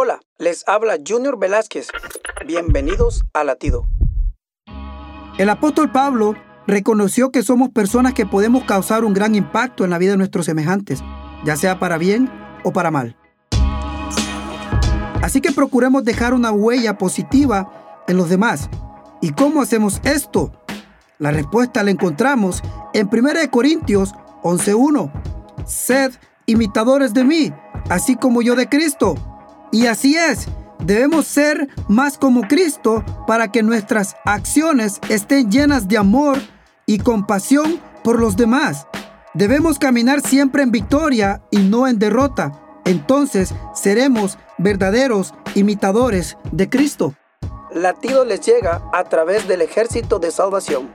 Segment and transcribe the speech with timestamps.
[0.00, 1.88] Hola, les habla Junior Velázquez.
[2.46, 3.88] Bienvenidos a Latido.
[5.38, 6.36] El apóstol Pablo
[6.68, 10.46] reconoció que somos personas que podemos causar un gran impacto en la vida de nuestros
[10.46, 11.02] semejantes,
[11.44, 12.30] ya sea para bien
[12.62, 13.16] o para mal.
[15.20, 18.70] Así que procuremos dejar una huella positiva en los demás.
[19.20, 20.52] ¿Y cómo hacemos esto?
[21.18, 22.62] La respuesta la encontramos
[22.94, 25.10] en 1 Corintios 11.1.
[25.66, 26.12] Sed
[26.46, 27.52] imitadores de mí,
[27.90, 29.16] así como yo de Cristo.
[29.70, 30.48] Y así es,
[30.78, 36.38] debemos ser más como Cristo para que nuestras acciones estén llenas de amor
[36.86, 38.86] y compasión por los demás.
[39.34, 42.52] Debemos caminar siempre en victoria y no en derrota.
[42.84, 47.14] Entonces seremos verdaderos imitadores de Cristo.
[47.70, 50.88] Latido les llega a través del ejército de salvación.